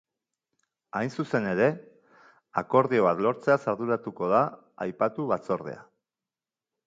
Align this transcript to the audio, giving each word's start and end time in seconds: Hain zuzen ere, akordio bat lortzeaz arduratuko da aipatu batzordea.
Hain 0.99 1.11
zuzen 1.23 1.43
ere, 1.49 1.67
akordio 2.63 3.05
bat 3.07 3.21
lortzeaz 3.27 3.59
arduratuko 3.73 4.31
da 4.33 4.39
aipatu 4.87 5.27
batzordea. 5.35 5.83